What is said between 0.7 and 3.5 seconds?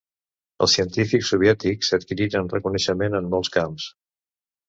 científics soviètics adquiriren reconeixement en